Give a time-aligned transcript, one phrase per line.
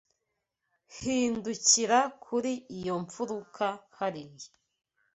[0.95, 3.65] Hindukira kuri iyo mfuruka
[3.97, 4.49] hariya.